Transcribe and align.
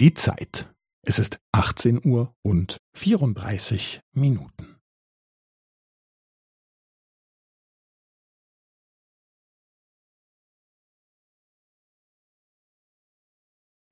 Die 0.00 0.14
Zeit. 0.14 0.72
Es 1.04 1.18
ist 1.18 1.40
18 1.52 1.98
Uhr 2.06 2.32
und 2.42 2.78
34 2.94 4.00
Minuten. 4.12 4.76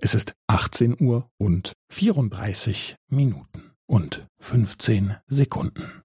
Es 0.00 0.14
ist 0.14 0.36
18 0.46 0.94
Uhr 1.02 1.28
und 1.40 1.72
34 1.92 2.94
Minuten 3.08 3.72
und 3.90 4.28
15 4.38 5.16
Sekunden. 5.26 6.04